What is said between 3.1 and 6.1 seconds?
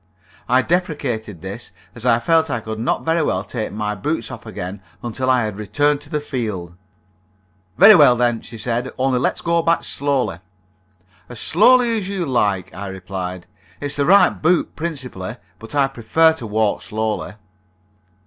well take my boots off again until I had returned to